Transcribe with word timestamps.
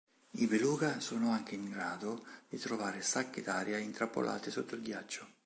I 0.37 0.47
beluga 0.47 0.99
sono 0.99 1.29
anche 1.29 1.53
in 1.53 1.69
grado 1.69 2.23
di 2.49 2.57
trovare 2.57 3.03
sacche 3.03 3.43
d'aria 3.43 3.77
intrappolate 3.77 4.49
sotto 4.49 4.73
il 4.73 4.81
ghiaccio. 4.81 5.27